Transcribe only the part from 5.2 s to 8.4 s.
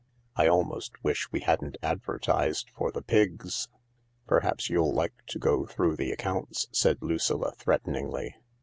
to go through the accounts," said Lucilla threateningly.